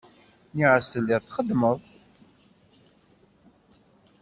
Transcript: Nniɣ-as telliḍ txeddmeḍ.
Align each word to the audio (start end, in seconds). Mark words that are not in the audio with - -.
Nniɣ-as 0.51 0.85
telliḍ 0.87 1.21
txeddmeḍ. 1.23 1.79